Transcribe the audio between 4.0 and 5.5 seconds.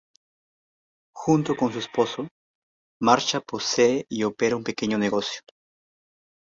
y opera un pequeño negocio.